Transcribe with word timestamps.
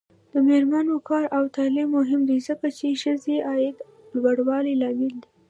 د 0.31 0.33
میرمنو 0.47 0.95
کار 1.09 1.25
او 1.37 1.43
تعلیم 1.55 1.89
مهم 1.97 2.21
دی 2.29 2.37
ځکه 2.47 2.67
چې 2.77 2.99
ښځو 3.01 3.35
عاید 3.49 3.77
لوړولو 4.21 4.71
لامل 4.81 5.13
دی. 5.21 5.29